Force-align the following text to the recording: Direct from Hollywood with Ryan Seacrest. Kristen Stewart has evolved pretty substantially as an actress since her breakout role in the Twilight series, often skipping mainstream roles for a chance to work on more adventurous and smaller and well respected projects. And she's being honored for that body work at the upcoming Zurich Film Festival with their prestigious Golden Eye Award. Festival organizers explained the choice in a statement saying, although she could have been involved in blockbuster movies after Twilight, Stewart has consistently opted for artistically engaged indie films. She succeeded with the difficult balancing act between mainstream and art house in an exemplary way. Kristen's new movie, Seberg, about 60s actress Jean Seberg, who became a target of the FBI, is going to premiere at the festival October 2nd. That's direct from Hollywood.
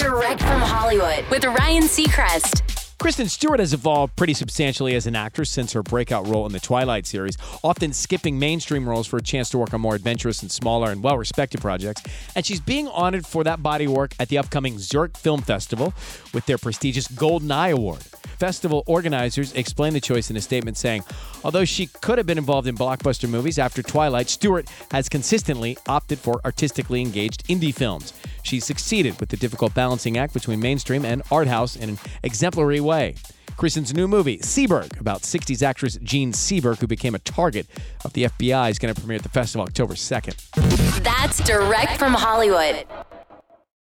Direct 0.00 0.40
from 0.40 0.62
Hollywood 0.62 1.26
with 1.30 1.44
Ryan 1.44 1.82
Seacrest. 1.82 2.96
Kristen 2.98 3.28
Stewart 3.28 3.60
has 3.60 3.74
evolved 3.74 4.16
pretty 4.16 4.32
substantially 4.32 4.94
as 4.94 5.06
an 5.06 5.14
actress 5.14 5.50
since 5.50 5.74
her 5.74 5.82
breakout 5.82 6.26
role 6.26 6.46
in 6.46 6.52
the 6.52 6.58
Twilight 6.58 7.04
series, 7.04 7.36
often 7.62 7.92
skipping 7.92 8.38
mainstream 8.38 8.88
roles 8.88 9.06
for 9.06 9.18
a 9.18 9.22
chance 9.22 9.50
to 9.50 9.58
work 9.58 9.74
on 9.74 9.82
more 9.82 9.94
adventurous 9.94 10.40
and 10.40 10.50
smaller 10.50 10.90
and 10.90 11.02
well 11.02 11.18
respected 11.18 11.60
projects. 11.60 12.02
And 12.34 12.46
she's 12.46 12.60
being 12.60 12.88
honored 12.88 13.26
for 13.26 13.44
that 13.44 13.62
body 13.62 13.86
work 13.86 14.14
at 14.18 14.30
the 14.30 14.38
upcoming 14.38 14.78
Zurich 14.78 15.18
Film 15.18 15.42
Festival 15.42 15.92
with 16.32 16.46
their 16.46 16.56
prestigious 16.56 17.06
Golden 17.06 17.52
Eye 17.52 17.68
Award. 17.68 18.00
Festival 18.38 18.82
organizers 18.86 19.52
explained 19.52 19.94
the 19.94 20.00
choice 20.00 20.30
in 20.30 20.36
a 20.38 20.40
statement 20.40 20.78
saying, 20.78 21.04
although 21.44 21.66
she 21.66 21.88
could 22.00 22.16
have 22.16 22.26
been 22.26 22.38
involved 22.38 22.66
in 22.66 22.74
blockbuster 22.74 23.28
movies 23.28 23.58
after 23.58 23.82
Twilight, 23.82 24.30
Stewart 24.30 24.66
has 24.92 25.10
consistently 25.10 25.76
opted 25.88 26.18
for 26.18 26.40
artistically 26.46 27.02
engaged 27.02 27.46
indie 27.48 27.74
films. 27.74 28.14
She 28.42 28.60
succeeded 28.60 29.18
with 29.20 29.28
the 29.28 29.36
difficult 29.36 29.74
balancing 29.74 30.18
act 30.18 30.34
between 30.34 30.60
mainstream 30.60 31.04
and 31.04 31.22
art 31.30 31.48
house 31.48 31.76
in 31.76 31.90
an 31.90 31.98
exemplary 32.22 32.80
way. 32.80 33.14
Kristen's 33.56 33.92
new 33.92 34.08
movie, 34.08 34.38
Seberg, 34.38 34.98
about 34.98 35.20
60s 35.20 35.62
actress 35.62 35.98
Jean 36.02 36.32
Seberg, 36.32 36.78
who 36.78 36.86
became 36.86 37.14
a 37.14 37.18
target 37.18 37.66
of 38.06 38.12
the 38.14 38.24
FBI, 38.24 38.70
is 38.70 38.78
going 38.78 38.94
to 38.94 38.98
premiere 38.98 39.16
at 39.16 39.22
the 39.22 39.28
festival 39.28 39.66
October 39.66 39.92
2nd. 39.92 41.02
That's 41.02 41.44
direct 41.44 41.98
from 41.98 42.14
Hollywood. 42.14 42.86